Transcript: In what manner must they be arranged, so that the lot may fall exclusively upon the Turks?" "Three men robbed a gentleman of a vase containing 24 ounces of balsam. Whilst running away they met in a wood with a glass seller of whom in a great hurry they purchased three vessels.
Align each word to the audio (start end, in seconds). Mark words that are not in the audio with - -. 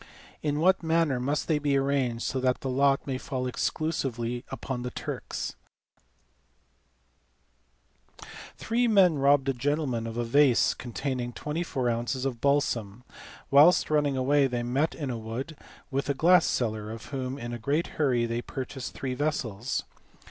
In 0.41 0.59
what 0.59 0.81
manner 0.81 1.19
must 1.19 1.47
they 1.47 1.59
be 1.59 1.77
arranged, 1.77 2.23
so 2.25 2.39
that 2.39 2.61
the 2.61 2.71
lot 2.71 3.05
may 3.05 3.19
fall 3.19 3.45
exclusively 3.45 4.43
upon 4.49 4.81
the 4.81 4.89
Turks?" 4.89 5.55
"Three 8.57 8.87
men 8.87 9.19
robbed 9.19 9.47
a 9.47 9.53
gentleman 9.53 10.07
of 10.07 10.17
a 10.17 10.23
vase 10.23 10.73
containing 10.73 11.33
24 11.33 11.87
ounces 11.91 12.25
of 12.25 12.41
balsam. 12.41 13.03
Whilst 13.51 13.91
running 13.91 14.17
away 14.17 14.47
they 14.47 14.63
met 14.63 14.95
in 14.95 15.11
a 15.11 15.19
wood 15.19 15.55
with 15.91 16.09
a 16.09 16.15
glass 16.15 16.47
seller 16.47 16.89
of 16.89 17.05
whom 17.13 17.37
in 17.37 17.53
a 17.53 17.59
great 17.59 17.85
hurry 18.01 18.25
they 18.25 18.41
purchased 18.41 18.95
three 18.95 19.13
vessels. 19.13 19.83